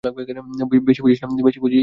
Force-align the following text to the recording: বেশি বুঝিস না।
বেশি 0.81 1.01
বুঝিস 1.01 1.19
না। 1.21 1.27